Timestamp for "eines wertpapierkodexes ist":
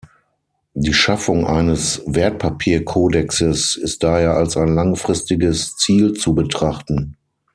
1.45-4.01